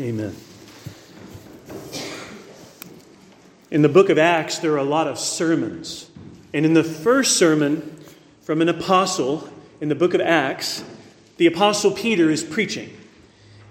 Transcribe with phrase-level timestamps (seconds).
[0.00, 0.36] Amen.
[3.70, 6.08] In the book of Acts, there are a lot of sermons.
[6.54, 7.98] And in the first sermon
[8.40, 9.48] from an apostle
[9.80, 10.84] in the book of Acts,
[11.36, 12.90] the apostle Peter is preaching.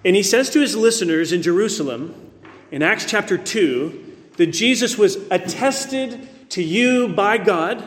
[0.03, 2.13] And he says to his listeners in Jerusalem,
[2.71, 7.83] in Acts chapter 2, that Jesus was attested to you by God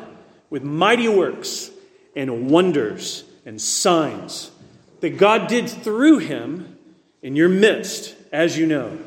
[0.49, 1.71] with mighty works
[2.17, 4.51] and wonders and signs
[5.01, 6.77] that God did through him
[7.23, 8.99] in your midst, as you know.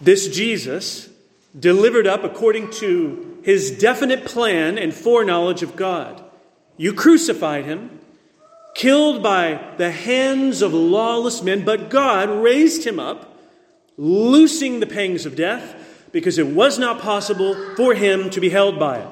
[0.00, 1.08] This Jesus,
[1.58, 6.22] delivered up according to his definite plan and foreknowledge of God,
[6.76, 8.00] you crucified him,
[8.74, 13.38] killed by the hands of lawless men, but God raised him up,
[13.96, 18.78] loosing the pangs of death, because it was not possible for him to be held
[18.78, 19.08] by it.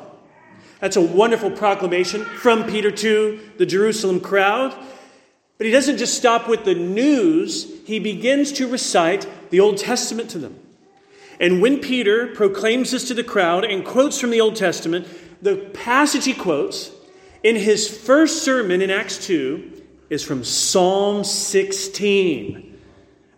[0.81, 4.75] That's a wonderful proclamation from Peter to the Jerusalem crowd.
[5.61, 10.31] But he doesn't just stop with the news, he begins to recite the Old Testament
[10.31, 10.59] to them.
[11.39, 15.07] And when Peter proclaims this to the crowd and quotes from the Old Testament,
[15.43, 16.91] the passage he quotes
[17.43, 22.81] in his first sermon in Acts 2 is from Psalm 16.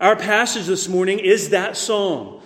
[0.01, 2.41] Our passage this morning is that psalm.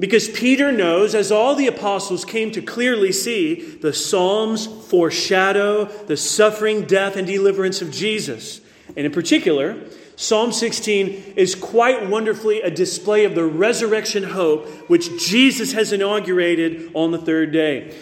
[0.00, 6.16] Because Peter knows, as all the apostles came to clearly see, the Psalms foreshadow the
[6.16, 8.60] suffering, death, and deliverance of Jesus.
[8.96, 9.76] And in particular,
[10.16, 16.90] Psalm 16 is quite wonderfully a display of the resurrection hope which Jesus has inaugurated
[16.94, 17.96] on the third day.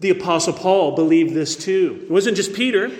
[0.00, 2.00] The Apostle Paul believed this too.
[2.02, 2.90] It wasn't just Peter.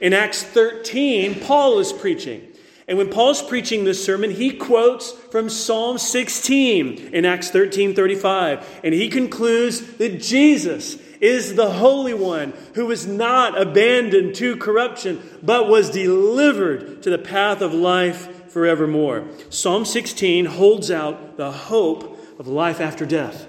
[0.00, 2.48] In Acts 13, Paul is preaching.
[2.88, 8.80] And when Paul's preaching this sermon, he quotes from Psalm 16 in Acts 13 35.
[8.84, 15.22] And he concludes that Jesus is the Holy One who was not abandoned to corruption,
[15.42, 19.28] but was delivered to the path of life forevermore.
[19.48, 23.46] Psalm 16 holds out the hope of life after death.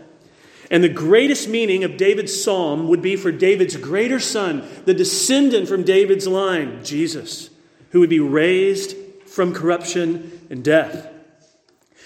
[0.69, 5.67] And the greatest meaning of David's psalm would be for David's greater son, the descendant
[5.67, 7.49] from David's line, Jesus,
[7.89, 8.95] who would be raised
[9.25, 11.09] from corruption and death.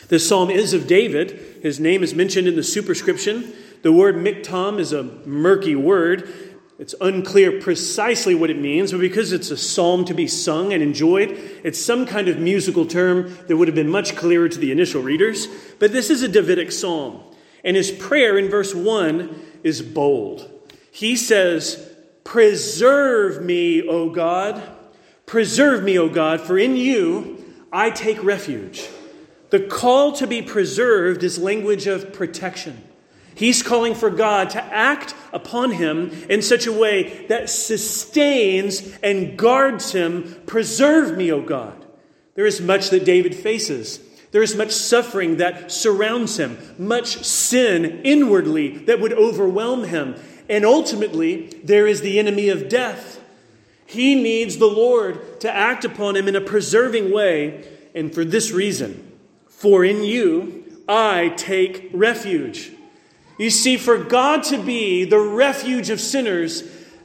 [0.08, 1.60] This psalm is of David.
[1.62, 3.54] His name is mentioned in the superscription.
[3.82, 6.34] The word miktam is a murky word.
[6.80, 10.84] It's unclear precisely what it means, but because it's a psalm to be sung and
[10.84, 11.32] enjoyed,
[11.64, 15.02] it's some kind of musical term that would have been much clearer to the initial
[15.02, 15.48] readers.
[15.80, 17.22] But this is a Davidic psalm.
[17.64, 20.50] And his prayer in verse 1 is bold.
[20.92, 21.84] He says,
[22.24, 24.62] Preserve me, O God
[25.28, 28.88] Preserve me, O God, for in you I take refuge.
[29.50, 32.82] The call to be preserved is language of protection.
[33.38, 39.38] He's calling for God to act upon him in such a way that sustains and
[39.38, 40.36] guards him.
[40.46, 41.86] Preserve me, O God.
[42.36, 44.00] There is much that David faces.
[44.32, 50.16] There is much suffering that surrounds him, much sin inwardly that would overwhelm him.
[50.50, 53.18] And ultimately, there is the enemy of death
[53.88, 57.66] he needs the Lord to act upon him in a preserving way,
[57.96, 59.12] and for this reason
[59.48, 62.72] For in you I take refuge.
[63.38, 66.64] You see, for God to be the refuge of sinners,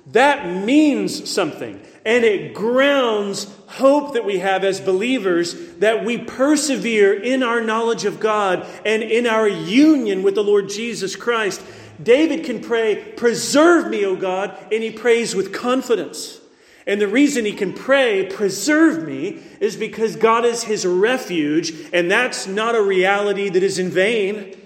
[0.09, 1.81] that means something.
[2.04, 8.04] And it grounds hope that we have as believers that we persevere in our knowledge
[8.04, 11.62] of God and in our union with the Lord Jesus Christ.
[12.03, 16.41] David can pray, Preserve me, O God, and he prays with confidence.
[16.87, 22.10] And the reason he can pray, preserve me, is because God is his refuge, and
[22.10, 24.56] that's not a reality that is in vain.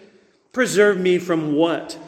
[0.56, 1.98] Preserve me from what?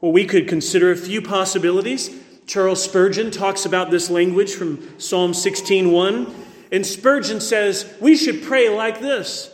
[0.00, 2.10] Well, we could consider a few possibilities.
[2.46, 6.32] Charles Spurgeon talks about this language from Psalm 16:1,
[6.72, 9.50] and Spurgeon says we should pray like this: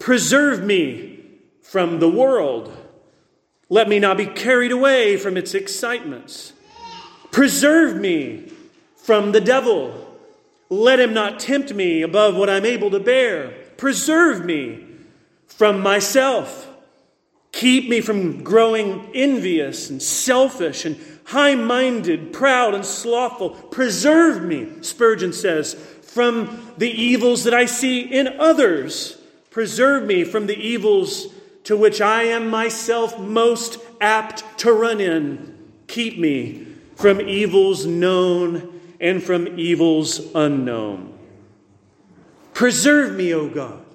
[0.00, 1.20] Preserve me
[1.62, 2.76] from the world.
[3.68, 6.54] Let me not be carried away from its excitements.
[7.30, 8.50] Preserve me
[8.96, 10.18] from the devil.
[10.68, 13.52] Let him not tempt me above what I'm able to bear.
[13.76, 14.86] Preserve me
[15.46, 16.72] from myself.
[17.56, 20.94] Keep me from growing envious and selfish and
[21.24, 23.48] high minded, proud and slothful.
[23.48, 25.72] Preserve me, Spurgeon says,
[26.02, 29.18] from the evils that I see in others.
[29.48, 31.28] Preserve me from the evils
[31.64, 35.56] to which I am myself most apt to run in.
[35.86, 41.18] Keep me from evils known and from evils unknown.
[42.52, 43.85] Preserve me, O God.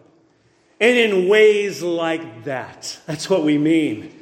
[0.81, 4.17] And in ways like that, that's what we mean.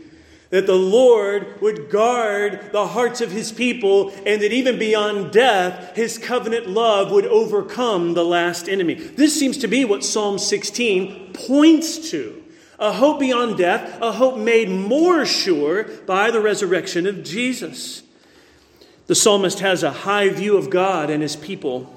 [0.49, 5.95] that the Lord would guard the hearts of his people, and that even beyond death,
[5.95, 8.95] his covenant love would overcome the last enemy.
[8.95, 12.43] This seems to be what Psalm 16 points to
[12.79, 18.01] a hope beyond death, a hope made more sure by the resurrection of Jesus.
[19.07, 21.93] The psalmist has a high view of God and his people.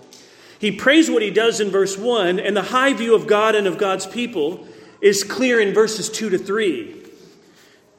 [0.63, 3.67] He prays what he does in verse 1, and the high view of God and
[3.67, 4.65] of God's people
[5.01, 7.05] is clear in verses 2 to 3.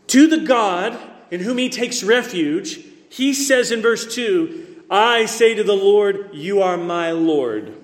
[0.07, 0.97] To the God
[1.29, 2.79] in whom he takes refuge,
[3.09, 7.75] he says in verse 2, I say to the Lord, You are my Lord.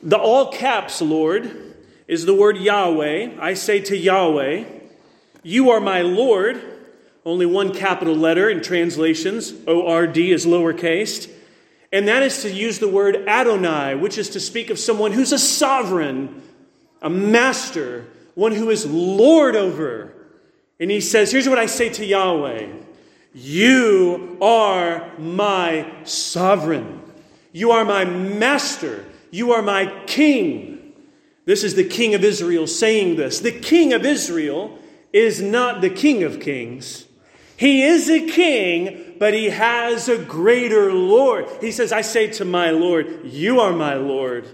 [0.00, 1.74] The all caps Lord
[2.06, 3.36] is the word Yahweh.
[3.40, 4.62] I say to Yahweh,
[5.42, 6.62] You are my Lord.
[7.26, 9.52] Only one capital letter in translations.
[9.66, 11.28] O R D is lowercase.
[11.92, 15.32] And that is to use the word Adonai, which is to speak of someone who's
[15.32, 16.42] a sovereign,
[17.02, 20.14] a master, one who is Lord over
[20.80, 22.68] and he says, Here's what I say to Yahweh
[23.34, 27.02] You are my sovereign.
[27.52, 29.04] You are my master.
[29.30, 30.94] You are my king.
[31.44, 33.40] This is the king of Israel saying this.
[33.40, 34.78] The king of Israel
[35.12, 37.06] is not the king of kings.
[37.60, 41.46] He is a king, but he has a greater Lord.
[41.60, 44.48] He says, I say to my Lord, You are my Lord.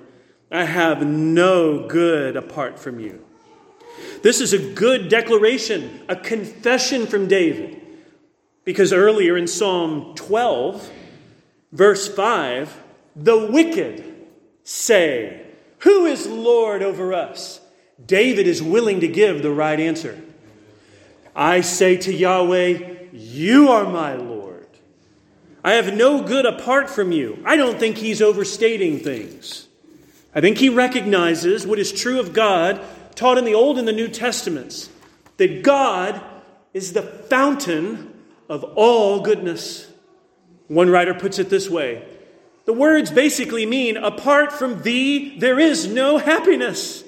[0.50, 3.24] I have no good apart from you.
[4.22, 7.80] This is a good declaration, a confession from David.
[8.64, 10.90] Because earlier in Psalm 12,
[11.70, 12.76] verse 5,
[13.14, 14.26] the wicked
[14.64, 15.46] say,
[15.78, 17.60] Who is Lord over us?
[18.04, 20.20] David is willing to give the right answer.
[21.36, 24.66] I say to Yahweh, You are my Lord.
[25.64, 27.42] I have no good apart from you.
[27.46, 29.68] I don't think he's overstating things.
[30.34, 32.80] I think he recognizes what is true of God
[33.14, 34.90] taught in the Old and the New Testaments
[35.38, 36.20] that God
[36.74, 38.12] is the fountain
[38.50, 39.90] of all goodness.
[40.68, 42.04] One writer puts it this way
[42.66, 47.04] the words basically mean, apart from thee, there is no happiness.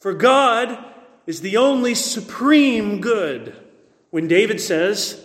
[0.00, 0.84] For God
[1.26, 3.54] is the only supreme good.
[4.10, 5.23] When David says,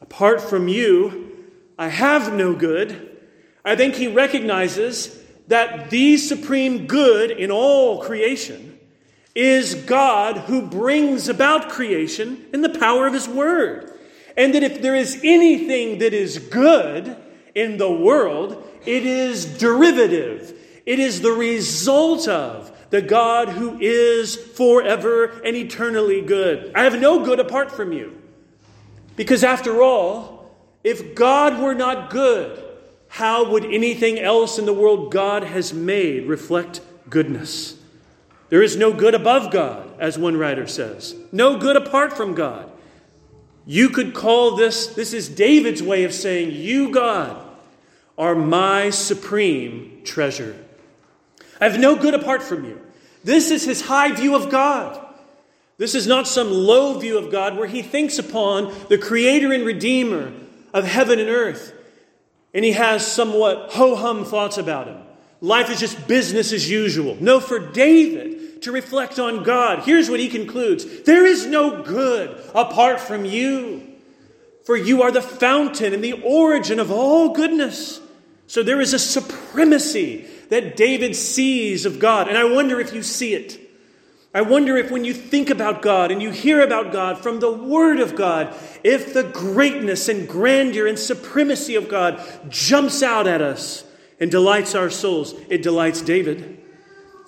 [0.00, 1.46] apart from you,
[1.78, 3.16] I have no good,
[3.64, 5.18] I think he recognizes
[5.48, 8.78] that the supreme good in all creation
[9.34, 13.92] is God who brings about creation in the power of His Word.
[14.36, 17.16] And that if there is anything that is good
[17.54, 20.54] in the world, it is derivative.
[20.86, 26.72] It is the result of the God who is forever and eternally good.
[26.74, 28.17] I have no good apart from you.
[29.18, 30.48] Because after all,
[30.84, 32.64] if God were not good,
[33.08, 36.80] how would anything else in the world God has made reflect
[37.10, 37.76] goodness?
[38.48, 42.70] There is no good above God, as one writer says, no good apart from God.
[43.66, 47.44] You could call this, this is David's way of saying, You, God,
[48.16, 50.56] are my supreme treasure.
[51.60, 52.80] I have no good apart from you.
[53.24, 55.07] This is his high view of God.
[55.78, 59.64] This is not some low view of God where he thinks upon the creator and
[59.64, 60.32] redeemer
[60.74, 61.72] of heaven and earth,
[62.52, 64.98] and he has somewhat ho hum thoughts about him.
[65.40, 67.16] Life is just business as usual.
[67.20, 72.42] No, for David to reflect on God, here's what he concludes There is no good
[72.56, 73.86] apart from you,
[74.64, 78.00] for you are the fountain and the origin of all goodness.
[78.48, 82.28] So there is a supremacy that David sees of God.
[82.28, 83.67] And I wonder if you see it.
[84.34, 87.50] I wonder if when you think about God and you hear about God from the
[87.50, 93.40] Word of God, if the greatness and grandeur and supremacy of God jumps out at
[93.40, 93.84] us
[94.20, 95.34] and delights our souls.
[95.48, 96.58] It delights David.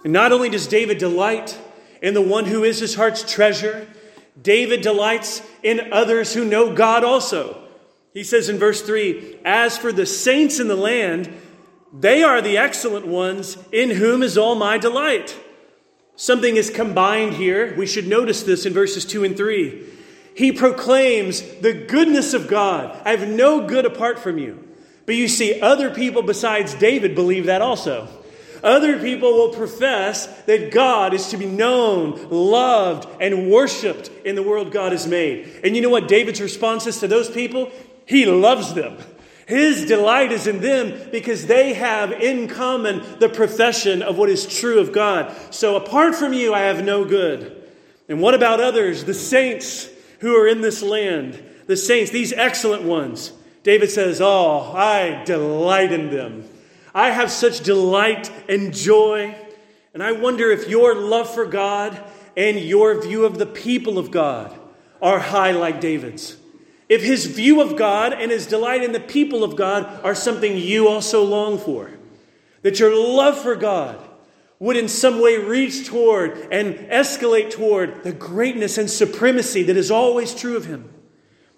[0.05, 1.59] And not only does David delight
[2.03, 3.87] in the one who is his heart's treasure,
[4.41, 7.63] David delights in others who know God also.
[8.13, 11.33] He says in verse 3 As for the saints in the land,
[11.93, 15.37] they are the excellent ones in whom is all my delight.
[16.21, 17.75] Something is combined here.
[17.79, 19.87] We should notice this in verses 2 and 3.
[20.35, 22.95] He proclaims the goodness of God.
[23.07, 24.63] I have no good apart from you.
[25.07, 28.07] But you see, other people besides David believe that also.
[28.63, 34.43] Other people will profess that God is to be known, loved, and worshiped in the
[34.43, 35.61] world God has made.
[35.65, 37.71] And you know what David's response is to those people?
[38.05, 38.99] He loves them.
[39.51, 44.47] His delight is in them because they have in common the profession of what is
[44.47, 45.37] true of God.
[45.53, 47.61] So apart from you, I have no good.
[48.09, 49.89] And what about others, the saints
[50.21, 51.43] who are in this land?
[51.67, 53.33] The saints, these excellent ones.
[53.65, 56.45] David says, Oh, I delight in them.
[56.95, 59.35] I have such delight and joy.
[59.95, 62.01] And I wonder if your love for God
[62.37, 64.57] and your view of the people of God
[65.03, 66.37] are high like David's,
[66.91, 70.57] if his view of God and his delight in the people of God are something
[70.57, 71.93] you also long for,
[72.63, 74.05] that your love for God
[74.59, 79.91] would in some way reach toward and escalate toward the greatness and supremacy that is
[79.91, 80.93] always true of him,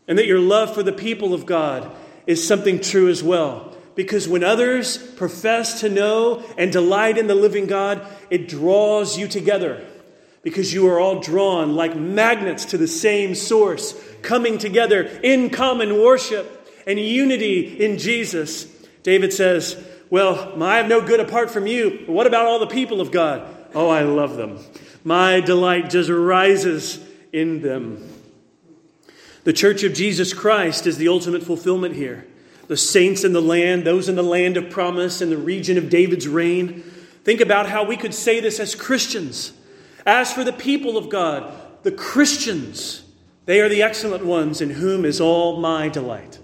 [0.07, 1.91] and that your love for the people of God
[2.27, 3.75] is something true as well.
[3.95, 9.29] Because when others profess to know and delight in the living God, it draws you
[9.29, 9.85] together.
[10.43, 16.01] Because you are all drawn like magnets to the same source, coming together in common
[16.01, 18.65] worship and unity in Jesus.
[19.03, 22.03] David says, Well, I have no good apart from you.
[22.07, 23.47] But what about all the people of God?
[23.75, 24.59] Oh, I love them.
[25.05, 26.99] My delight just rises
[27.33, 28.09] in them.
[29.45, 32.27] The church of Jesus Christ is the ultimate fulfillment here
[32.69, 35.91] the saints in the land, those in the land of promise, in the region of
[35.91, 36.83] David's reign.
[37.23, 39.53] Think about how we could say this as Christians.
[40.05, 43.05] As for the people of God, the Christians,
[43.47, 46.39] they are the excellent ones in whom is all my delight.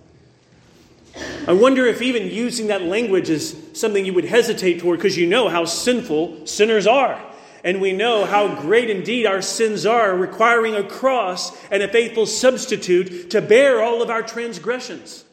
[1.46, 5.26] I wonder if even using that language is something you would hesitate toward because you
[5.26, 7.24] know how sinful sinners are.
[7.64, 12.26] And we know how great indeed our sins are, requiring a cross and a faithful
[12.26, 15.24] substitute to bear all of our transgressions.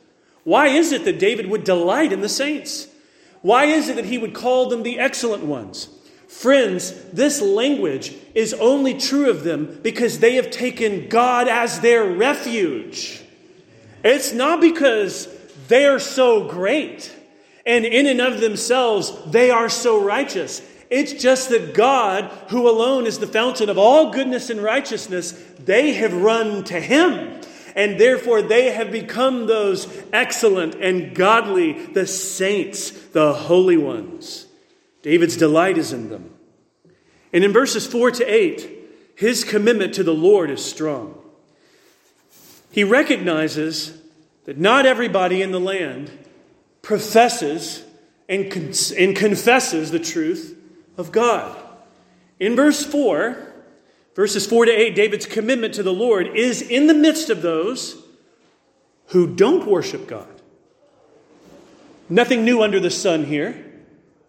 [0.43, 2.87] Why is it that David would delight in the saints?
[3.41, 5.89] Why is it that he would call them the excellent ones?
[6.35, 12.03] Friends, this language is only true of them because they have taken God as their
[12.03, 13.21] refuge.
[14.03, 15.27] It's not because
[15.69, 17.15] they are so great
[17.65, 20.61] and in and of themselves they are so righteous.
[20.89, 25.93] It's just that God, who alone is the fountain of all goodness and righteousness, they
[25.93, 27.41] have run to Him
[27.75, 34.44] and therefore they have become those excellent and godly, the saints, the holy ones.
[35.05, 36.31] David's delight is in them.
[37.31, 38.71] And in verses 4 to 8,
[39.15, 41.21] his commitment to the Lord is strong.
[42.71, 44.01] He recognizes
[44.45, 46.09] that not everybody in the land
[46.81, 47.83] professes
[48.27, 50.57] and, con- and confesses the truth
[50.97, 51.55] of God.
[52.39, 53.53] In verse 4,
[54.15, 58.01] Verses 4 to 8, David's commitment to the Lord is in the midst of those
[59.07, 60.41] who don't worship God.
[62.07, 63.64] Nothing new under the sun here.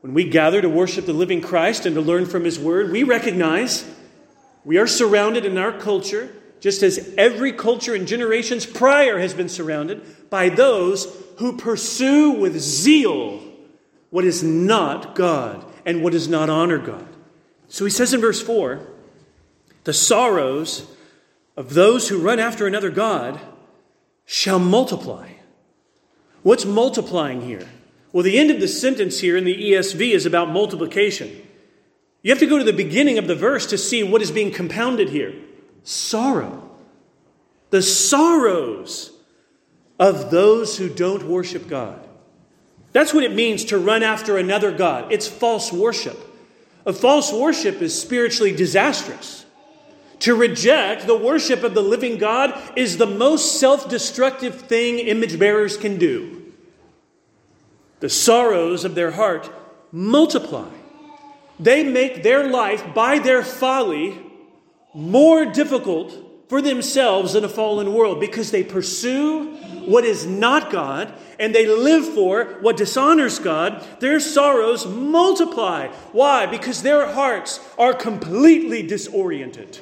[0.00, 3.02] When we gather to worship the living Christ and to learn from his word, we
[3.02, 3.84] recognize
[4.64, 9.48] we are surrounded in our culture, just as every culture in generations prior has been
[9.48, 11.06] surrounded, by those
[11.38, 13.42] who pursue with zeal
[14.10, 17.06] what is not God and what does not honor God.
[17.68, 18.86] So he says in verse 4
[19.84, 20.90] the sorrows
[21.56, 23.40] of those who run after another God
[24.24, 25.30] shall multiply.
[26.42, 27.68] What's multiplying here?
[28.16, 31.46] Well, the end of the sentence here in the ESV is about multiplication.
[32.22, 34.50] You have to go to the beginning of the verse to see what is being
[34.50, 35.34] compounded here
[35.82, 36.66] sorrow.
[37.68, 39.12] The sorrows
[39.98, 42.08] of those who don't worship God.
[42.92, 45.12] That's what it means to run after another God.
[45.12, 46.18] It's false worship.
[46.86, 49.44] A false worship is spiritually disastrous.
[50.20, 55.38] To reject the worship of the living God is the most self destructive thing image
[55.38, 56.45] bearers can do.
[58.00, 59.50] The sorrows of their heart
[59.92, 60.68] multiply.
[61.58, 64.20] They make their life, by their folly,
[64.94, 66.14] more difficult
[66.48, 69.54] for themselves in a fallen world because they pursue
[69.86, 75.88] what is not God and they live for what dishonors God, their sorrows multiply.
[76.12, 76.46] Why?
[76.46, 79.80] Because their hearts are completely disoriented.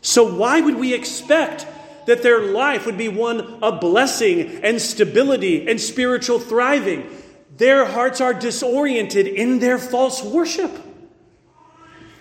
[0.00, 1.66] So, why would we expect
[2.08, 7.08] that their life would be one of blessing and stability and spiritual thriving?
[7.56, 10.70] Their hearts are disoriented in their false worship.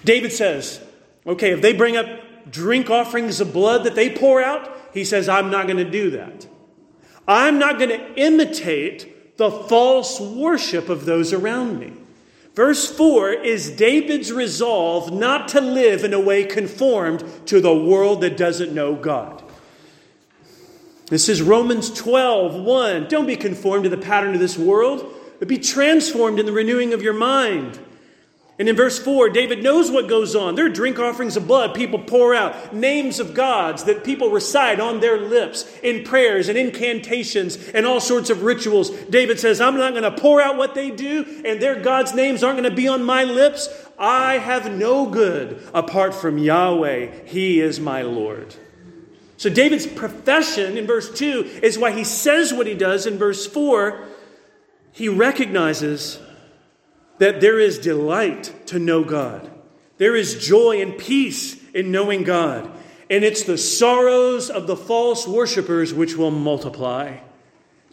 [0.03, 0.81] David says,
[1.25, 2.05] okay, if they bring up
[2.51, 6.11] drink offerings of blood that they pour out, he says, I'm not going to do
[6.11, 6.47] that.
[7.27, 11.93] I'm not going to imitate the false worship of those around me.
[12.55, 18.21] Verse 4 is David's resolve not to live in a way conformed to the world
[18.21, 19.43] that doesn't know God.
[21.09, 23.07] This is Romans 12, 1.
[23.07, 25.09] Don't be conformed to the pattern of this world,
[25.39, 27.79] but be transformed in the renewing of your mind.
[28.59, 30.55] And in verse 4, David knows what goes on.
[30.55, 34.81] There are drink offerings of blood people pour out, names of gods that people recite
[34.81, 38.89] on their lips in prayers and incantations and all sorts of rituals.
[38.89, 42.43] David says, I'm not going to pour out what they do, and their gods' names
[42.43, 43.69] aren't going to be on my lips.
[43.97, 47.27] I have no good apart from Yahweh.
[47.27, 48.55] He is my Lord.
[49.37, 53.45] So David's profession in verse 2 is why he says what he does in verse
[53.47, 54.03] 4.
[54.91, 56.19] He recognizes
[57.19, 59.49] that there is delight to know God.
[59.97, 62.71] There is joy and peace in knowing God.
[63.09, 67.17] and it's the sorrows of the false worshippers which will multiply.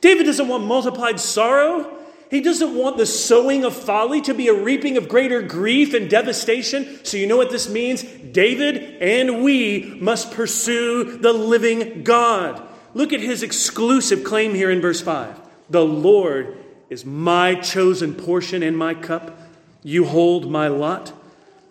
[0.01, 1.97] David doesn't want multiplied sorrow.
[2.31, 6.09] He doesn't want the sowing of folly to be a reaping of greater grief and
[6.09, 7.05] devastation.
[7.05, 8.03] So, you know what this means?
[8.03, 12.63] David and we must pursue the living God.
[12.95, 15.41] Look at his exclusive claim here in verse 5
[15.71, 19.39] The Lord is my chosen portion and my cup.
[19.83, 21.13] You hold my lot.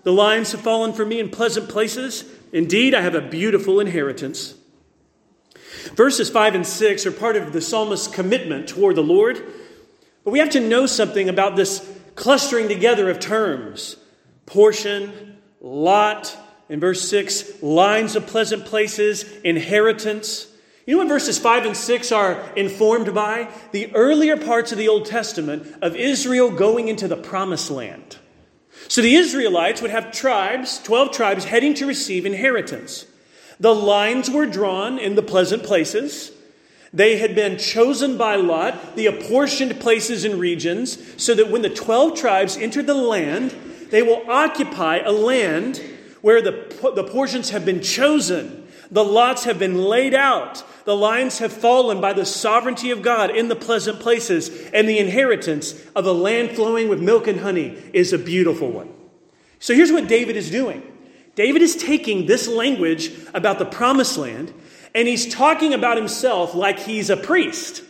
[0.03, 2.25] The lines have fallen for me in pleasant places.
[2.51, 4.55] Indeed, I have a beautiful inheritance.
[5.95, 9.43] Verses 5 and 6 are part of the psalmist's commitment toward the Lord.
[10.24, 13.98] But we have to know something about this clustering together of terms
[14.46, 16.38] portion, lot,
[16.70, 20.48] in verse 6, lines of pleasant places, inheritance.
[20.86, 23.50] You know what verses 5 and 6 are informed by?
[23.72, 28.18] The earlier parts of the Old Testament of Israel going into the promised land.
[28.89, 33.06] So the Israelites would have tribes, 12 tribes, heading to receive inheritance.
[33.60, 36.33] The lines were drawn in the pleasant places.
[36.94, 41.70] They had been chosen by Lot, the apportioned places and regions, so that when the
[41.70, 43.56] 12 tribes enter the land,
[43.90, 45.82] they will occupy a land
[46.22, 46.52] where the,
[46.96, 48.68] the portions have been chosen.
[48.92, 50.64] The lots have been laid out.
[50.86, 55.00] The lines have fallen by the sovereignty of God in the pleasant places, and the
[55.00, 58.90] inheritance of a land flowing with milk and honey is a beautiful one.
[59.60, 60.84] So here's what David is doing
[61.36, 64.54] David is taking this language about the promised land,
[64.96, 67.84] and he's talking about himself like he's a priest.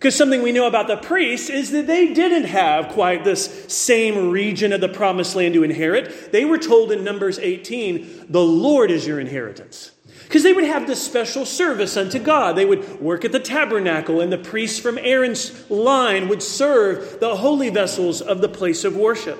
[0.00, 4.30] Because something we know about the priests is that they didn't have quite this same
[4.30, 6.32] region of the promised land to inherit.
[6.32, 9.90] They were told in Numbers 18, the Lord is your inheritance.
[10.24, 12.56] Because they would have this special service unto God.
[12.56, 17.36] They would work at the tabernacle, and the priests from Aaron's line would serve the
[17.36, 19.38] holy vessels of the place of worship.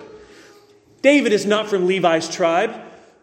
[1.01, 2.75] David is not from Levi's tribe,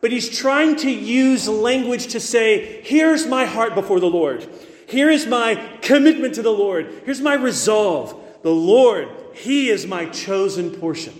[0.02, 4.48] but he's trying to use language to say, Here's my heart before the Lord.
[4.88, 7.02] Here is my commitment to the Lord.
[7.06, 8.16] Here's my resolve.
[8.44, 11.14] The Lord, He is my chosen portion.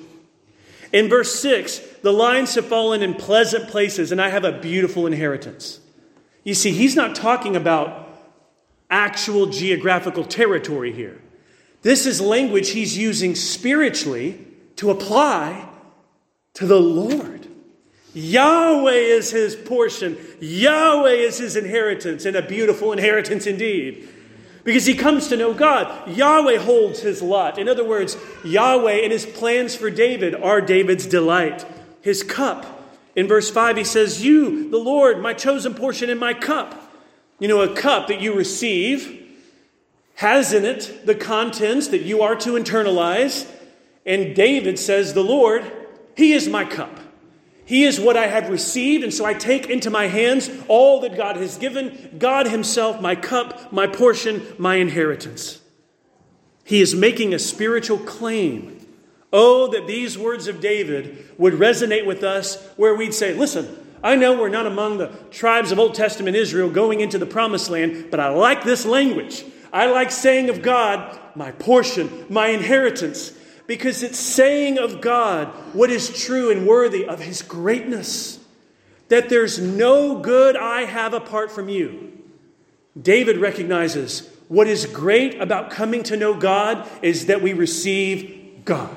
[0.94, 5.06] In verse 6, the lines have fallen in pleasant places, and I have a beautiful
[5.06, 5.82] inheritance.
[6.44, 8.08] You see, he's not talking about
[8.90, 11.22] actual geographical territory here.
[11.82, 15.68] This is language he's using spiritually to apply
[16.54, 17.37] to the Lord.
[18.14, 24.10] Yahweh is his portion, Yahweh is his inheritance, and a beautiful inheritance indeed.
[24.64, 26.10] Because he comes to know God.
[26.10, 27.58] Yahweh holds his lot.
[27.58, 31.66] In other words, Yahweh and his plans for David are David's delight,
[32.02, 32.66] his cup.
[33.16, 36.92] In verse 5, he says, You, the Lord, my chosen portion in my cup.
[37.40, 39.26] You know, a cup that you receive
[40.16, 43.50] has in it the contents that you are to internalize.
[44.06, 45.72] And David says, The Lord,
[46.18, 47.00] He is my cup.
[47.68, 51.18] He is what I have received, and so I take into my hands all that
[51.18, 55.60] God has given God Himself, my cup, my portion, my inheritance.
[56.64, 58.78] He is making a spiritual claim
[59.34, 64.16] Oh, that these words of David would resonate with us where we'd say, listen, I
[64.16, 68.08] know we're not among the tribes of Old Testament Israel going into the promised land,
[68.10, 69.44] but I like this language.
[69.74, 73.34] I like saying of God, my portion, my inheritance,
[73.68, 78.40] because it's saying of God what is true and worthy of his greatness.
[79.10, 82.14] That there's no good I have apart from you.
[83.00, 88.96] David recognizes what is great about coming to know God is that we receive God.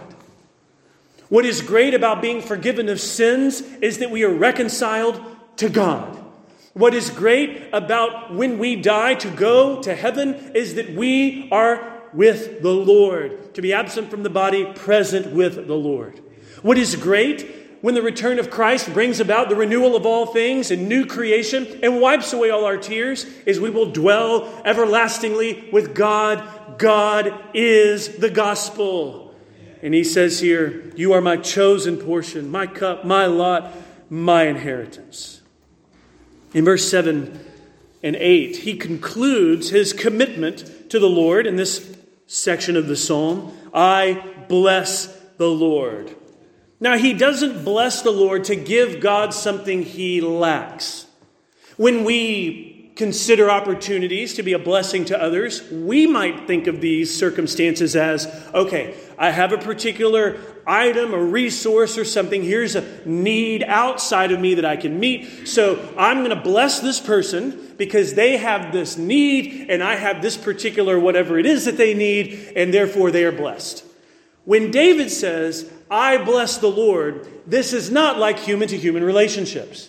[1.29, 5.21] What is great about being forgiven of sins is that we are reconciled
[5.57, 6.17] to God.
[6.73, 11.90] What is great about when we die to go to heaven is that we are
[12.13, 13.55] with the Lord.
[13.55, 16.21] To be absent from the body, present with the Lord.
[16.63, 20.71] What is great when the return of Christ brings about the renewal of all things
[20.71, 25.95] and new creation and wipes away all our tears is we will dwell everlastingly with
[25.95, 26.79] God.
[26.79, 29.35] God is the gospel.
[29.83, 33.73] And he says here, You are my chosen portion, my cup, my lot,
[34.11, 35.41] my inheritance.
[36.53, 37.47] In verse 7
[38.03, 41.90] and 8, he concludes his commitment to the Lord in this
[42.31, 46.15] section of the psalm I bless the Lord.
[46.79, 51.07] Now, he doesn't bless the Lord to give God something he lacks.
[51.77, 57.17] When we consider opportunities to be a blessing to others, we might think of these
[57.17, 62.43] circumstances as okay, I have a particular item, a resource, or something.
[62.43, 65.49] Here's a need outside of me that I can meet.
[65.49, 70.21] So I'm going to bless this person because they have this need, and I have
[70.21, 73.83] this particular whatever it is that they need, and therefore they are blessed.
[74.45, 79.89] When David says, I bless the Lord, this is not like human to human relationships.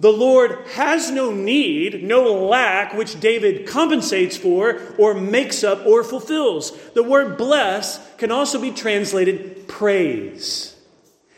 [0.00, 6.02] The Lord has no need, no lack, which David compensates for or makes up or
[6.02, 6.76] fulfills.
[6.94, 10.74] The word bless can also be translated praise.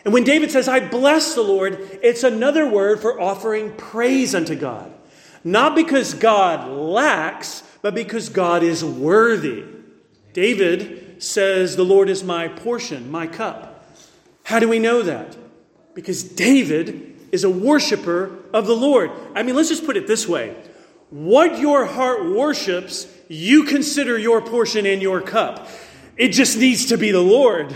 [0.02, 4.54] And when David says, I bless the Lord, it's another word for offering praise unto
[4.54, 4.93] God.
[5.44, 9.64] Not because God lacks, but because God is worthy.
[10.32, 13.86] David says, The Lord is my portion, my cup.
[14.44, 15.36] How do we know that?
[15.94, 19.10] Because David is a worshiper of the Lord.
[19.34, 20.56] I mean, let's just put it this way
[21.10, 25.68] what your heart worships, you consider your portion in your cup.
[26.16, 27.74] It just needs to be the Lord.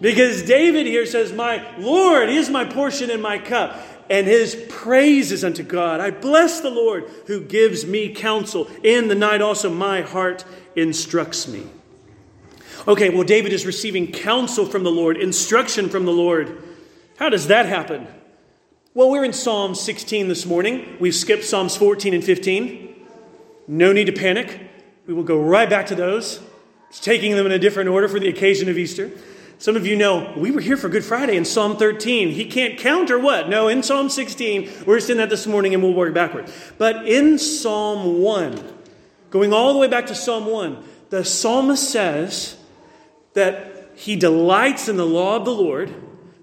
[0.00, 5.32] Because David here says, My Lord is my portion and my cup, and his praise
[5.32, 6.00] is unto God.
[6.00, 8.68] I bless the Lord who gives me counsel.
[8.82, 11.66] In the night also my heart instructs me.
[12.88, 16.62] Okay, well, David is receiving counsel from the Lord, instruction from the Lord.
[17.16, 18.06] How does that happen?
[18.94, 20.96] Well, we're in Psalm 16 this morning.
[21.00, 22.94] We've skipped Psalms 14 and 15.
[23.66, 24.60] No need to panic.
[25.06, 26.40] We will go right back to those,
[26.90, 29.10] just taking them in a different order for the occasion of Easter.
[29.58, 32.28] Some of you know we were here for Good Friday in Psalm 13.
[32.28, 33.48] He can't count or what?
[33.48, 36.50] No, in Psalm 16, we're just in that this morning and we'll work backward.
[36.76, 38.74] But in Psalm 1,
[39.30, 42.56] going all the way back to Psalm 1, the psalmist says
[43.32, 45.94] that he delights in the law of the Lord.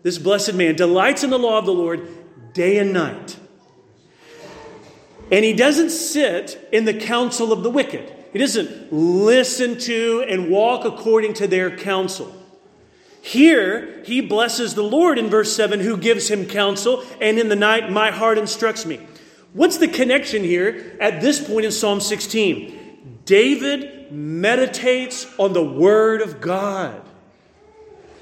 [0.01, 3.37] This blessed man delights in the law of the Lord day and night.
[5.31, 8.11] And he doesn't sit in the counsel of the wicked.
[8.33, 12.42] He doesn't listen to and walk according to their counsel.
[13.25, 17.55] Here, he blesses the Lord in verse 7, who gives him counsel, and in the
[17.55, 18.99] night my heart instructs me.
[19.53, 23.21] What's the connection here at this point in Psalm 16?
[23.23, 27.01] David meditates on the Word of God.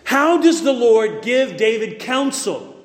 [0.03, 2.75] How does the Lord give David counsel?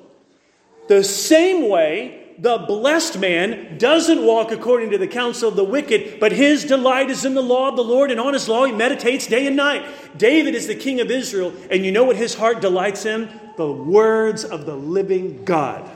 [0.87, 6.19] The same way, the blessed man doesn't walk according to the counsel of the wicked,
[6.19, 8.71] but his delight is in the law of the Lord, and on his law he
[8.71, 9.85] meditates day and night.
[10.17, 13.29] David is the king of Israel, and you know what his heart delights in?
[13.57, 15.89] The words of the living God.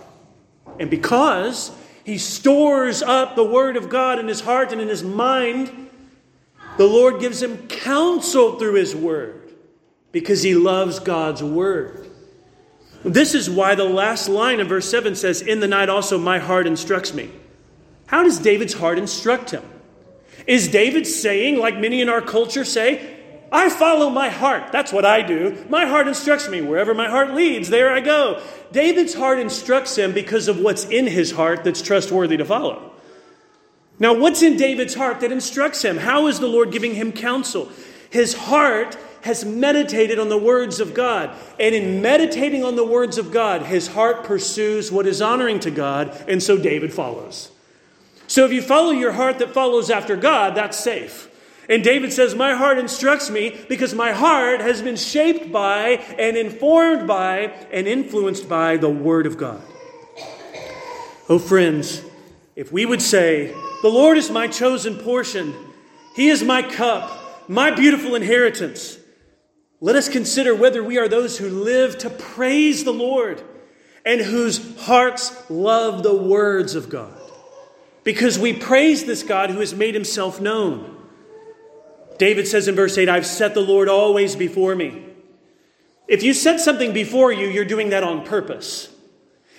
[0.80, 1.71] And because
[2.04, 5.89] he stores up the word of God in his heart and in his mind,
[6.77, 9.54] the Lord gives him counsel through his word
[10.12, 12.01] because he loves God's word.
[13.04, 16.40] This is why the last line of verse 7 says, In the night also my
[16.40, 17.32] heart instructs me.
[18.08, 19.64] How does David's heart instruct him?
[20.48, 23.18] Is David saying, like many in our culture say,
[23.52, 24.72] I follow my heart.
[24.72, 25.66] That's what I do.
[25.70, 26.62] My heart instructs me.
[26.62, 28.42] Wherever my heart leads, there I go.
[28.72, 32.92] David's heart instructs him because of what's in his heart that's trustworthy to follow.
[34.00, 35.98] Now, what's in David's heart that instructs him?
[35.98, 37.70] How is the Lord giving him counsel?
[38.10, 41.36] His heart has meditated on the words of God.
[41.60, 45.72] And in meditating on the words of God, his heart pursues what is honoring to
[45.72, 47.52] God, and so David follows.
[48.28, 51.28] So if you follow your heart that follows after God, that's safe.
[51.68, 56.36] And David says, My heart instructs me because my heart has been shaped by and
[56.36, 59.62] informed by and influenced by the Word of God.
[61.30, 62.04] Oh, friends,
[62.56, 65.54] if we would say, The Lord is my chosen portion,
[66.16, 68.98] He is my cup, my beautiful inheritance,
[69.82, 73.44] let us consider whether we are those who live to praise the Lord
[74.06, 77.17] and whose hearts love the words of God.
[78.04, 80.98] Because we praise this God who has made himself known.
[82.20, 85.08] David says in verse 8, I've set the Lord always before me.
[86.08, 88.89] If you set something before you, you're doing that on purpose.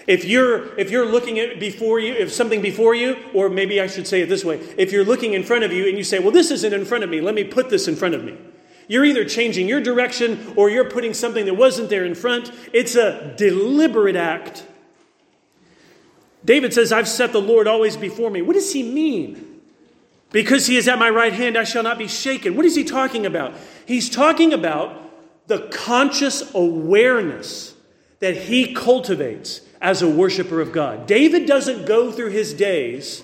[0.07, 3.89] If you're, if you're looking at before you, if something before you, or maybe I
[3.89, 6.19] should say it this way, if you're looking in front of you and you say,
[6.19, 8.37] Well, this isn't in front of me, let me put this in front of me.
[8.89, 12.51] You're either changing your direction or you're putting something that wasn't there in front.
[12.73, 14.65] It's a deliberate act.
[16.45, 18.43] David says, I've set the Lord always before me.
[18.43, 19.61] What does he mean?
[20.31, 22.57] Because he is at my right hand, I shall not be shaken.
[22.57, 23.55] What is he talking about?
[23.87, 24.99] He's talking about
[25.47, 27.75] the conscious awareness
[28.21, 31.07] that he cultivates as a worshiper of God.
[31.07, 33.23] David doesn't go through his days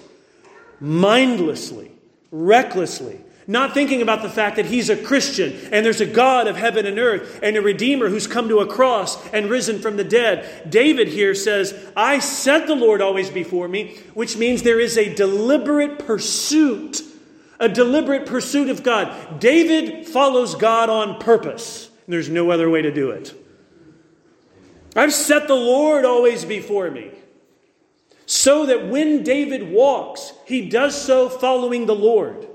[0.80, 1.92] mindlessly,
[2.30, 6.56] recklessly, not thinking about the fact that he's a Christian and there's a God of
[6.56, 10.04] heaven and earth and a Redeemer who's come to a cross and risen from the
[10.04, 10.70] dead.
[10.70, 15.14] David here says, I set the Lord always before me, which means there is a
[15.14, 17.00] deliberate pursuit,
[17.58, 19.40] a deliberate pursuit of God.
[19.40, 21.90] David follows God on purpose.
[22.06, 23.34] There's no other way to do it.
[24.94, 27.12] I've set the Lord always before me.
[28.26, 32.46] So that when David walks, he does so following the Lord.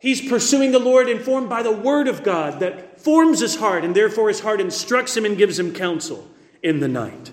[0.00, 3.94] He's pursuing the Lord informed by the Word of God that forms his heart, and
[3.94, 6.28] therefore his heart instructs him and gives him counsel
[6.62, 7.32] in the night.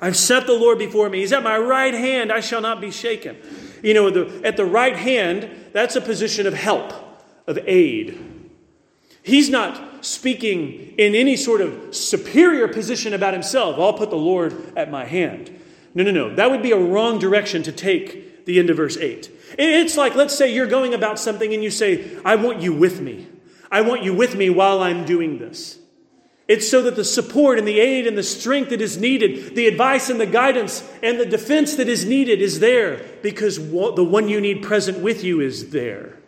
[0.00, 1.20] I've set the Lord before me.
[1.20, 3.36] He's at my right hand, I shall not be shaken.
[3.82, 6.92] You know, the, at the right hand, that's a position of help,
[7.46, 8.18] of aid.
[9.22, 13.78] He's not speaking in any sort of superior position about himself.
[13.78, 15.54] I'll put the Lord at my hand.
[15.94, 16.34] No, no, no.
[16.34, 19.30] That would be a wrong direction to take the end of verse 8.
[19.58, 23.00] It's like, let's say you're going about something and you say, I want you with
[23.00, 23.28] me.
[23.70, 25.78] I want you with me while I'm doing this.
[26.48, 29.68] It's so that the support and the aid and the strength that is needed, the
[29.68, 34.28] advice and the guidance and the defense that is needed is there because the one
[34.28, 36.18] you need present with you is there.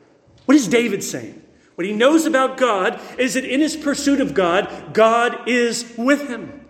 [0.44, 1.42] What is David saying?
[1.74, 6.28] What he knows about God is that in his pursuit of God, God is with
[6.28, 6.61] him.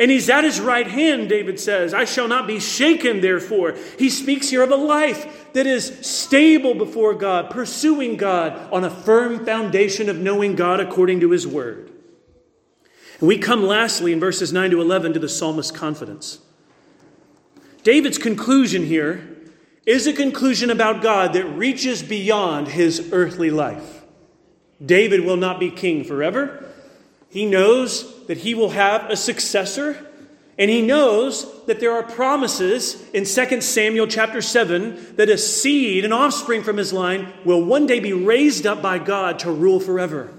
[0.00, 1.92] And he's at his right hand, David says.
[1.92, 3.76] I shall not be shaken, therefore.
[3.98, 8.90] He speaks here of a life that is stable before God, pursuing God on a
[8.90, 11.92] firm foundation of knowing God according to his word.
[13.18, 16.38] And we come lastly in verses 9 to 11 to the psalmist's confidence.
[17.82, 19.36] David's conclusion here
[19.84, 24.02] is a conclusion about God that reaches beyond his earthly life.
[24.84, 26.64] David will not be king forever.
[27.28, 30.06] He knows that he will have a successor,
[30.56, 36.04] and he knows that there are promises in 2 Samuel chapter 7 that a seed,
[36.04, 39.80] an offspring from his line, will one day be raised up by God to rule
[39.80, 40.32] forever.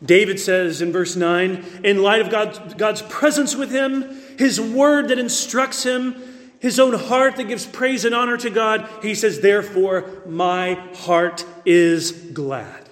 [0.00, 4.04] David says in verse 9, in light of God's, God's presence with him,
[4.38, 6.14] his word that instructs him,
[6.60, 11.44] his own heart that gives praise and honor to God, he says, Therefore, my heart
[11.66, 12.88] is glad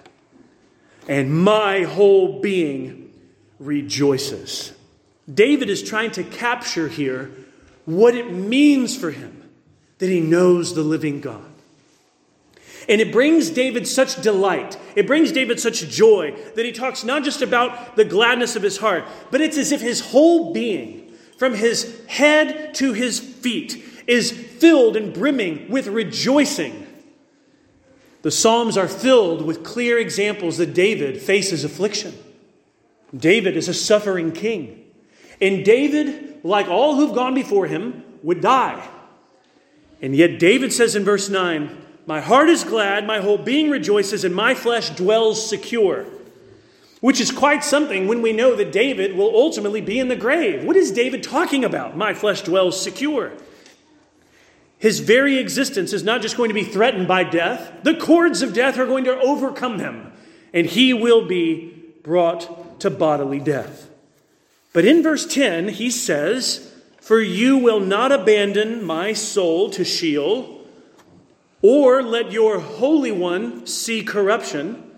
[1.08, 2.97] and my whole being
[3.58, 4.72] rejoices.
[5.32, 7.30] David is trying to capture here
[7.84, 9.42] what it means for him
[9.98, 11.44] that he knows the living God.
[12.88, 17.22] And it brings David such delight, it brings David such joy that he talks not
[17.22, 21.54] just about the gladness of his heart, but it's as if his whole being, from
[21.54, 26.86] his head to his feet, is filled and brimming with rejoicing
[28.22, 32.14] the Psalms are filled with clear examples that David faces affliction.
[33.16, 34.84] David is a suffering king.
[35.40, 38.86] And David, like all who've gone before him, would die.
[40.02, 44.24] And yet David says in verse 9, My heart is glad, my whole being rejoices,
[44.24, 46.06] and my flesh dwells secure.
[47.00, 50.64] Which is quite something when we know that David will ultimately be in the grave.
[50.64, 51.96] What is David talking about?
[51.96, 53.32] My flesh dwells secure.
[54.78, 58.54] His very existence is not just going to be threatened by death, the cords of
[58.54, 60.12] death are going to overcome him,
[60.52, 61.77] and he will be
[62.08, 63.90] brought to bodily death.
[64.72, 70.66] But in verse 10, he says, For you will not abandon my soul to Sheol,
[71.60, 74.90] or let your Holy One see corruption.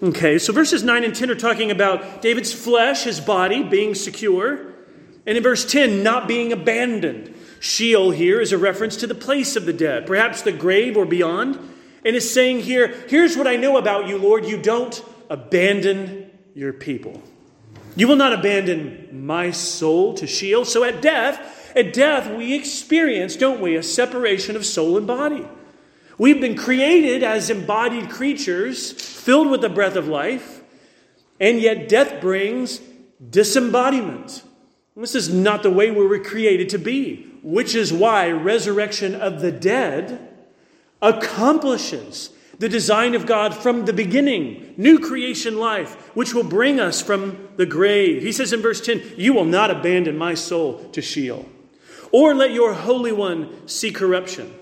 [0.00, 4.72] Okay, so verses 9 and 10 are talking about David's flesh, his body, being secure.
[5.26, 7.34] And in verse 10, not being abandoned.
[7.58, 11.06] Sheol here is a reference to the place of the dead, perhaps the grave or
[11.06, 11.58] beyond.
[12.04, 14.44] And is saying here, here's what I know about you, Lord.
[14.44, 17.22] You don't abandon your people.
[17.96, 20.66] You will not abandon my soul to Sheol.
[20.66, 25.46] So at death, at death, we experience, don't we, a separation of soul and body.
[26.18, 30.62] We've been created as embodied creatures filled with the breath of life,
[31.40, 32.82] and yet death brings
[33.30, 34.42] disembodiment.
[34.94, 39.40] This is not the way we were created to be which is why resurrection of
[39.40, 40.28] the dead
[41.00, 47.00] accomplishes the design of God from the beginning, new creation life, which will bring us
[47.00, 48.22] from the grave.
[48.22, 51.48] He says in verse 10, You will not abandon my soul to Sheol,
[52.12, 54.54] or let your Holy One see corruption.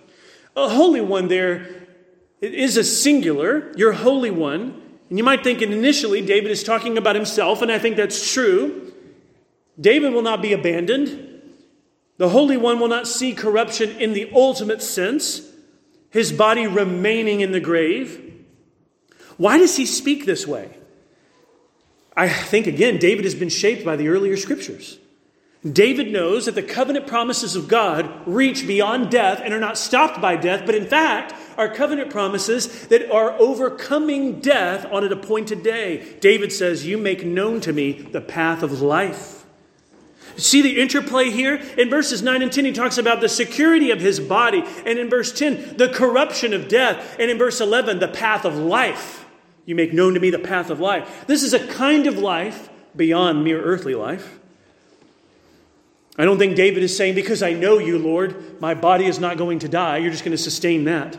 [0.56, 1.88] A Holy One there
[2.40, 4.80] is a singular, your Holy One.
[5.08, 8.92] And you might think initially David is talking about himself, and I think that's true.
[9.80, 11.40] David will not be abandoned.
[12.18, 15.47] The Holy One will not see corruption in the ultimate sense,
[16.10, 18.24] his body remaining in the grave.
[19.36, 20.76] Why does he speak this way?
[22.16, 24.98] I think, again, David has been shaped by the earlier scriptures.
[25.72, 30.20] David knows that the covenant promises of God reach beyond death and are not stopped
[30.20, 35.64] by death, but in fact are covenant promises that are overcoming death on an appointed
[35.64, 36.16] day.
[36.20, 39.37] David says, You make known to me the path of life.
[40.38, 41.56] See the interplay here?
[41.76, 44.64] In verses 9 and 10, he talks about the security of his body.
[44.86, 47.16] And in verse 10, the corruption of death.
[47.18, 49.26] And in verse 11, the path of life.
[49.66, 51.24] You make known to me the path of life.
[51.26, 54.38] This is a kind of life beyond mere earthly life.
[56.16, 59.38] I don't think David is saying, Because I know you, Lord, my body is not
[59.38, 59.98] going to die.
[59.98, 61.18] You're just going to sustain that.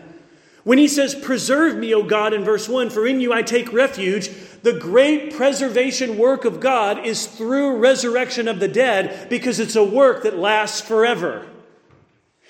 [0.64, 3.72] When he says, Preserve me, O God, in verse 1, for in you I take
[3.72, 4.30] refuge,
[4.62, 9.84] The great preservation work of God is through resurrection of the dead because it's a
[9.84, 11.46] work that lasts forever.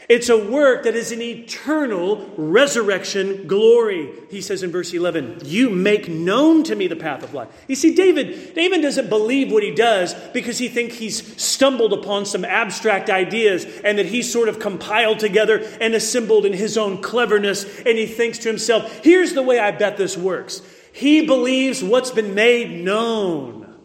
[0.10, 4.10] It's a work that is an eternal resurrection glory.
[4.32, 7.50] He says in verse 11, You make known to me the path of life.
[7.68, 12.26] You see, David, David doesn't believe what he does because he thinks he's stumbled upon
[12.26, 17.04] some abstract ideas and that he's sort of compiled together and assembled in his own
[17.04, 17.64] cleverness.
[17.82, 20.64] And he thinks to himself, Here's the way I bet this works.
[20.92, 23.76] He believes what's been made known.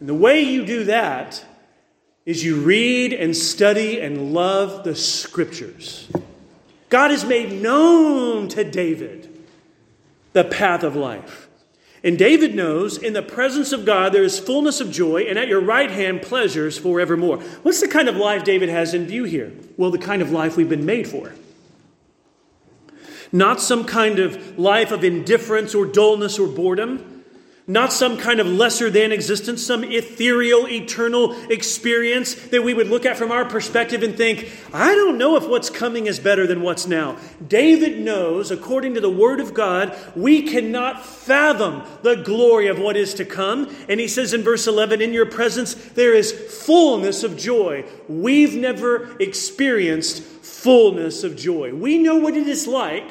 [0.00, 1.44] And the way you do that
[2.24, 6.08] is you read and study and love the scriptures.
[6.88, 9.28] God has made known to David
[10.32, 11.48] the path of life.
[12.04, 15.46] And David knows in the presence of God there is fullness of joy, and at
[15.46, 17.38] your right hand pleasures forevermore.
[17.62, 19.52] What's the kind of life David has in view here?
[19.76, 21.32] Well, the kind of life we've been made for.
[23.32, 27.12] Not some kind of life of indifference or dullness or boredom
[27.68, 33.06] not some kind of lesser than existence, some ethereal, eternal experience that we would look
[33.06, 36.62] at from our perspective and think, I don't know if what's coming is better than
[36.62, 37.16] what's now.
[37.46, 42.96] David knows, according to the Word of God, we cannot fathom the glory of what
[42.96, 43.72] is to come.
[43.88, 47.84] And he says in verse 11, In your presence there is fullness of joy.
[48.08, 51.72] We've never experienced fullness of joy.
[51.74, 53.08] We know what it is like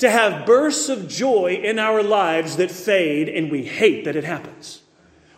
[0.00, 4.24] to have bursts of joy in our lives that fade, and we hate that it
[4.24, 4.82] happens.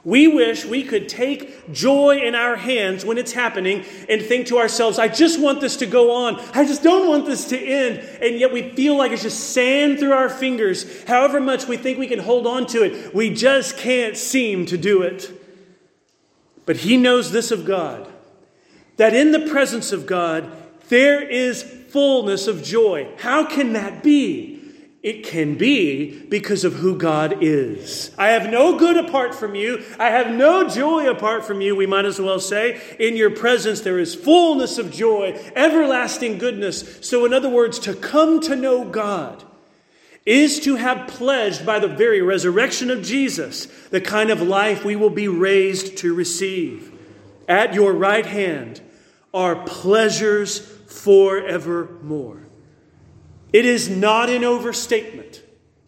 [0.04, 4.58] We wish we could take joy in our hands when it's happening and think to
[4.58, 6.40] ourselves, I just want this to go on.
[6.54, 7.98] I just don't want this to end.
[8.20, 11.04] And yet we feel like it's just sand through our fingers.
[11.04, 14.76] However much we think we can hold on to it, we just can't seem to
[14.76, 15.30] do it.
[16.66, 18.08] But he knows this of God
[18.96, 20.50] that in the presence of God,
[20.88, 23.08] there is fullness of joy.
[23.18, 24.51] How can that be?
[25.02, 28.12] It can be because of who God is.
[28.16, 29.84] I have no good apart from you.
[29.98, 32.80] I have no joy apart from you, we might as well say.
[33.00, 36.98] In your presence, there is fullness of joy, everlasting goodness.
[37.00, 39.42] So, in other words, to come to know God
[40.24, 44.94] is to have pledged by the very resurrection of Jesus the kind of life we
[44.94, 46.92] will be raised to receive.
[47.48, 48.80] At your right hand
[49.34, 52.46] are pleasures forevermore.
[53.52, 55.42] It is not an overstatement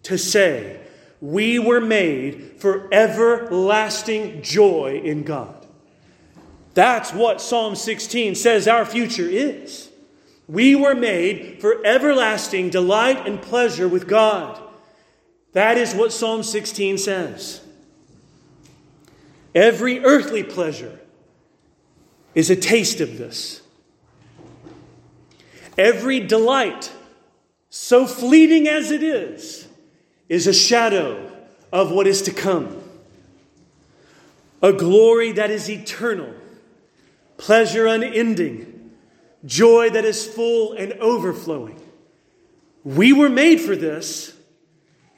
[0.05, 0.81] to say
[1.20, 5.66] we were made for everlasting joy in God.
[6.74, 9.90] That's what Psalm 16 says our future is.
[10.46, 14.61] We were made for everlasting delight and pleasure with God.
[15.53, 17.62] That is what Psalm 16 says.
[19.55, 21.00] Every earthly pleasure
[22.35, 23.62] is a taste of this.
[25.79, 26.92] Every delight
[27.77, 29.67] so fleeting as it is,
[30.29, 31.29] is a shadow
[31.73, 32.81] of what is to come.
[34.63, 36.33] A glory that is eternal,
[37.37, 38.93] pleasure unending,
[39.45, 41.83] joy that is full and overflowing.
[42.85, 44.37] We were made for this,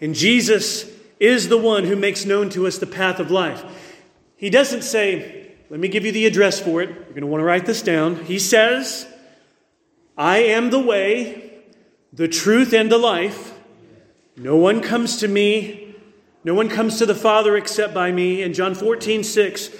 [0.00, 0.90] and Jesus
[1.20, 3.62] is the one who makes known to us the path of life.
[4.38, 6.88] He doesn't say, Let me give you the address for it.
[6.88, 8.24] You're going to want to write this down.
[8.24, 9.06] He says,
[10.16, 11.45] I am the way,
[12.12, 13.54] the truth and the life.
[14.36, 15.94] No one comes to me,
[16.44, 18.42] no one comes to the Father except by me.
[18.42, 19.70] In John 14, 6,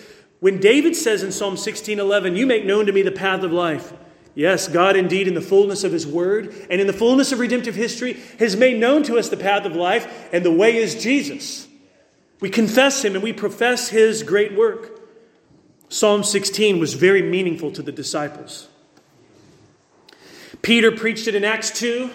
[0.41, 3.53] when David says in Psalm 16, 11, You make known to me the path of
[3.53, 3.93] life.
[4.35, 7.75] Yes, God indeed, in the fullness of His Word and in the fullness of redemptive
[7.75, 11.67] history, has made known to us the path of life, and the way is Jesus.
[12.41, 15.01] We confess Him and we profess His great work.
[15.89, 18.69] Psalm 16 was very meaningful to the disciples.
[20.67, 22.11] Peter preached it in Acts 2.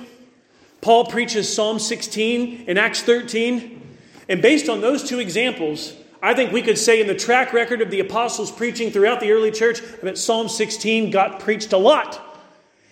[0.81, 3.81] Paul preaches Psalm 16 in Acts 13.
[4.27, 7.81] And based on those two examples, I think we could say in the track record
[7.81, 12.19] of the apostles preaching throughout the early church that Psalm 16 got preached a lot.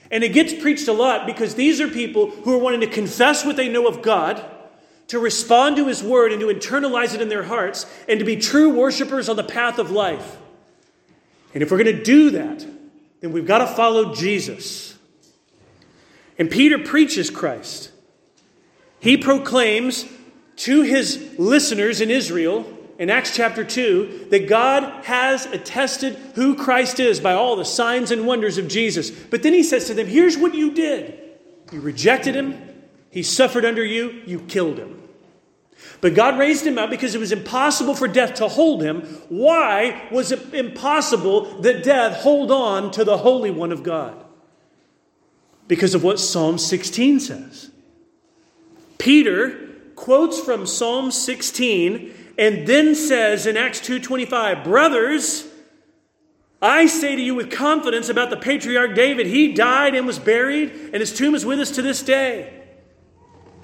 [0.09, 3.43] And it gets preached a lot because these are people who are wanting to confess
[3.43, 4.41] what they know of God,
[5.09, 8.37] to respond to His word and to internalize it in their hearts, and to be
[8.37, 10.37] true worshipers on the path of life.
[11.53, 12.65] And if we're going to do that,
[13.19, 14.95] then we've got to follow Jesus.
[16.39, 17.91] And Peter preaches Christ.
[19.01, 20.05] He proclaims
[20.57, 22.65] to his listeners in Israel
[22.97, 28.11] in Acts chapter 2 that God has attested who Christ is by all the signs
[28.11, 29.11] and wonders of Jesus.
[29.11, 31.19] But then he says to them, Here's what you did
[31.71, 32.57] you rejected him,
[33.11, 34.95] he suffered under you, you killed him.
[36.01, 39.01] But God raised him up because it was impossible for death to hold him.
[39.29, 44.25] Why was it impossible that death hold on to the Holy One of God?
[45.69, 47.69] Because of what Psalm 16 says.
[48.97, 55.45] Peter quotes from Psalm 16 and then says in Acts 2:25, "Brothers,
[56.61, 60.71] I say to you with confidence about the patriarch David, he died and was buried,
[60.91, 62.51] and his tomb is with us to this day.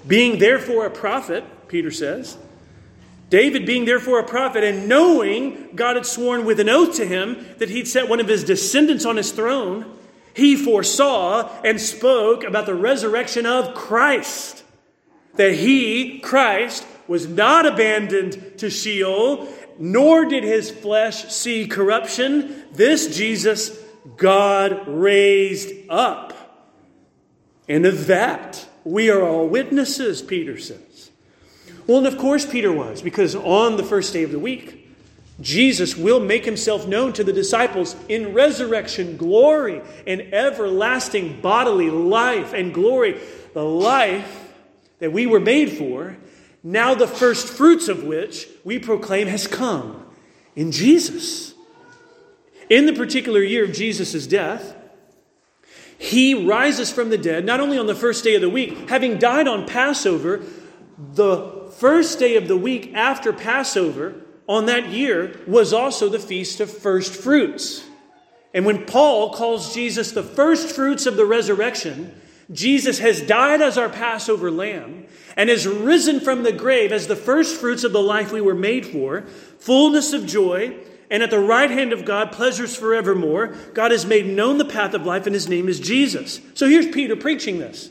[0.08, 2.38] Being therefore a prophet, Peter says,
[3.30, 7.46] David, being therefore a prophet, and knowing God had sworn with an oath to him
[7.58, 9.86] that he'd set one of his descendants on his throne,
[10.36, 14.64] he foresaw and spoke about the resurrection of Christ.
[15.36, 19.48] That he, Christ, was not abandoned to Sheol,
[19.80, 22.64] nor did his flesh see corruption.
[22.74, 23.78] This Jesus
[24.18, 26.34] God raised up.
[27.68, 31.12] And of that, we are all witnesses, Peter says.
[31.88, 34.85] Well, and of course, Peter was, because on the first day of the week,
[35.42, 42.54] Jesus will make himself known to the disciples in resurrection glory and everlasting bodily life
[42.54, 43.20] and glory,
[43.54, 44.54] the life
[45.00, 46.16] that we were made for,
[46.64, 50.06] now the first fruits of which we proclaim has come
[50.56, 51.54] in Jesus.
[52.70, 54.76] In the particular year of Jesus' death,
[55.98, 59.18] he rises from the dead, not only on the first day of the week, having
[59.18, 60.42] died on Passover,
[60.98, 66.60] the first day of the week after Passover, on that year was also the feast
[66.60, 67.86] of first fruits.
[68.54, 72.20] And when Paul calls Jesus the first fruits of the resurrection,
[72.52, 77.16] Jesus has died as our Passover lamb and has risen from the grave as the
[77.16, 79.24] first fruits of the life we were made for,
[79.60, 80.78] fullness of joy,
[81.10, 83.48] and at the right hand of God, pleasures forevermore.
[83.74, 86.40] God has made known the path of life, and his name is Jesus.
[86.54, 87.90] So here's Peter preaching this.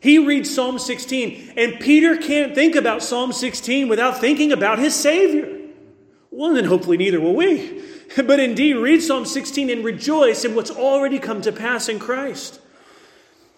[0.00, 4.94] He reads Psalm 16, and Peter can't think about Psalm 16 without thinking about his
[4.94, 5.57] Savior.
[6.30, 7.82] Well, then hopefully neither will we.
[8.16, 12.58] But indeed, read Psalm 16 and rejoice in what's already come to pass in Christ.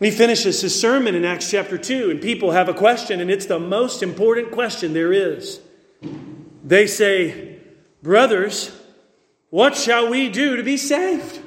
[0.01, 3.47] He finishes his sermon in Acts chapter 2, and people have a question, and it's
[3.47, 5.61] the most important question there is.
[6.65, 7.59] They say,
[8.03, 8.77] Brothers,
[9.51, 11.41] what shall we do to be saved?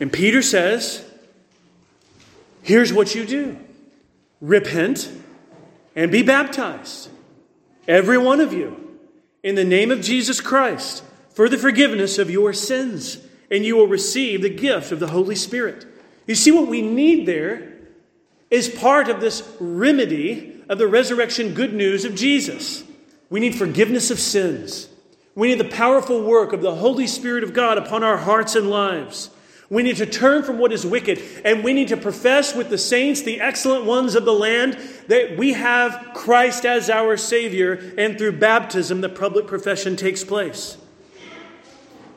[0.00, 1.04] And Peter says,
[2.62, 3.58] Here's what you do
[4.40, 5.10] repent
[5.94, 7.10] and be baptized
[7.88, 8.98] every one of you,
[9.42, 11.02] in the name of Jesus Christ,
[11.34, 13.18] for the forgiveness of your sins,
[13.50, 15.86] and you will receive the gift of the Holy Spirit.
[16.26, 17.72] You see, what we need there
[18.50, 22.82] is part of this remedy of the resurrection good news of Jesus.
[23.30, 24.88] We need forgiveness of sins.
[25.34, 28.70] We need the powerful work of the Holy Spirit of God upon our hearts and
[28.70, 29.30] lives.
[29.68, 32.78] We need to turn from what is wicked, and we need to profess with the
[32.78, 38.16] saints, the excellent ones of the land, that we have Christ as our Savior, and
[38.16, 40.76] through baptism, the public profession takes place.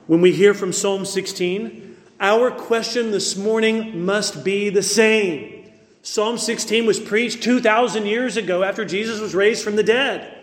[0.06, 5.72] When we hear from Psalm 16, our question this morning must be the same.
[6.02, 10.36] Psalm 16 was preached 2,000 years ago after Jesus was raised from the dead.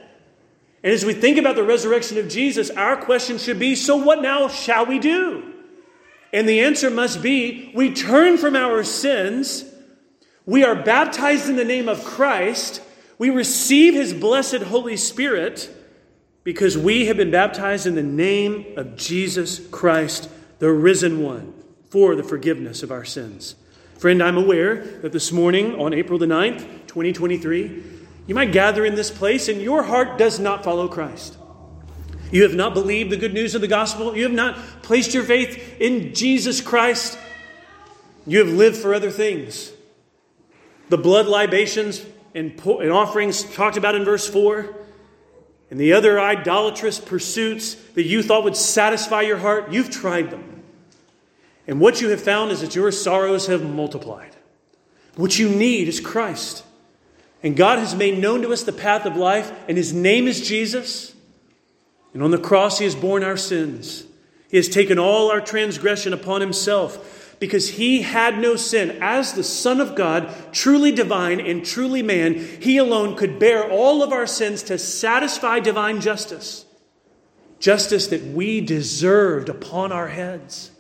[0.83, 4.23] And as we think about the resurrection of Jesus, our question should be so what
[4.23, 5.53] now shall we do?
[6.33, 9.65] And the answer must be we turn from our sins,
[10.45, 12.83] we are baptized in the name of Christ,
[13.19, 15.71] we receive his blessed Holy Spirit
[16.45, 21.53] because we have been baptized in the name of Jesus Christ, the risen one,
[21.91, 23.57] for the forgiveness of our sins.
[23.99, 27.83] Friend, I'm aware that this morning on April the 9th, 2023,
[28.27, 31.39] you might gather in this place and your heart does not follow Christ.
[32.31, 34.17] You have not believed the good news of the gospel.
[34.17, 37.19] You have not placed your faith in Jesus Christ.
[38.27, 39.73] You have lived for other things.
[40.89, 42.05] The blood libations
[42.35, 44.75] and, offerings talked about in verse 4,
[45.71, 50.63] and the other idolatrous pursuits that you thought would satisfy your heart, you've tried them.
[51.67, 54.37] And what you have found is that your sorrows have multiplied.
[55.17, 56.63] What you need is Christ.
[57.43, 60.47] And God has made known to us the path of life, and His name is
[60.47, 61.16] Jesus.
[62.17, 64.07] And on the cross, He has borne our sins.
[64.49, 68.97] He has taken all our transgression upon Himself because He had no sin.
[69.03, 74.03] As the Son of God, truly divine and truly man, He alone could bear all
[74.03, 76.65] of our sins to satisfy divine justice.
[77.61, 80.71] Justice that we deserved upon our heads.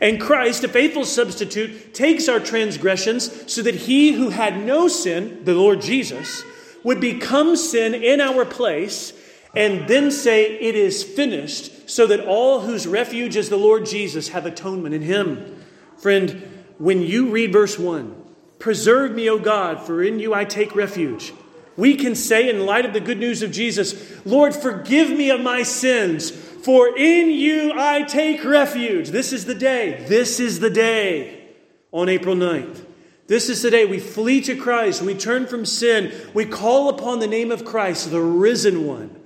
[0.00, 5.44] And Christ, a faithful substitute, takes our transgressions so that he who had no sin,
[5.44, 6.42] the Lord Jesus,
[6.82, 9.12] would become sin in our place
[9.56, 14.28] and then say, It is finished, so that all whose refuge is the Lord Jesus
[14.28, 15.62] have atonement in him.
[15.98, 18.22] Friend, when you read verse 1,
[18.58, 21.32] Preserve me, O God, for in you I take refuge.
[21.76, 25.40] We can say, in light of the good news of Jesus, Lord, forgive me of
[25.40, 29.10] my sins, for in you I take refuge.
[29.10, 30.04] This is the day.
[30.08, 31.44] This is the day
[31.92, 32.84] on April 9th
[33.28, 37.20] This is the day we flee to Christ, we turn from sin, we call upon
[37.20, 39.18] the name of Christ, the risen one,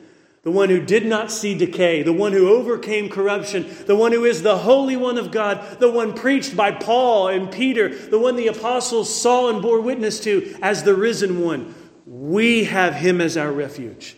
[0.49, 4.25] the one who did not see decay, the one who overcame corruption, the one who
[4.25, 8.35] is the Holy One of God, the one preached by Paul and Peter, the one
[8.35, 11.75] the apostles saw and bore witness to as the risen one.
[12.07, 14.17] We have him as our refuge.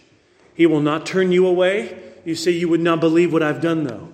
[0.55, 2.01] He will not turn you away.
[2.25, 4.13] You say, You would not believe what I've done, though.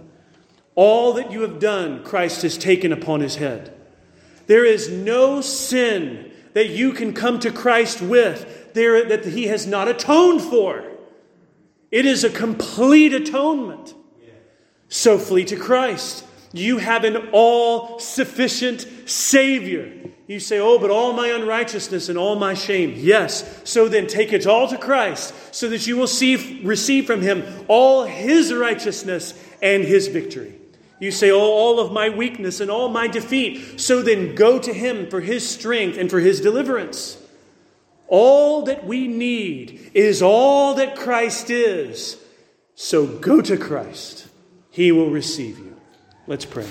[0.74, 3.78] All that you have done, Christ has taken upon his head.
[4.46, 9.66] There is no sin that you can come to Christ with there, that he has
[9.66, 10.95] not atoned for.
[11.90, 13.94] It is a complete atonement.
[14.88, 16.24] So flee to Christ.
[16.52, 19.92] You have an all sufficient Savior.
[20.26, 22.94] You say, Oh, but all my unrighteousness and all my shame.
[22.96, 23.60] Yes.
[23.64, 27.44] So then take it all to Christ so that you will see, receive from Him
[27.68, 30.54] all His righteousness and His victory.
[30.98, 33.80] You say, Oh, all of my weakness and all my defeat.
[33.80, 37.18] So then go to Him for His strength and for His deliverance.
[38.08, 42.18] All that we need is all that Christ is.
[42.74, 44.28] So go to Christ.
[44.70, 45.76] He will receive you.
[46.26, 46.68] Let's pray.